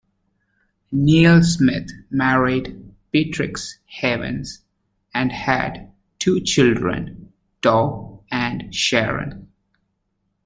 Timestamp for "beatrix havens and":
3.11-5.31